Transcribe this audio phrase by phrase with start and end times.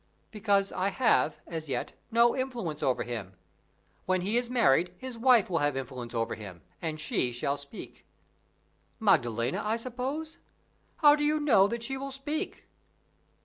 [0.31, 3.33] "Because I have, as yet, no influence over him.
[4.07, 8.03] When he is married, his wife will have influence over him, and she shall speak."
[8.99, 10.39] "Maddalena, I suppose?
[11.01, 12.67] How do you know that she will speak?"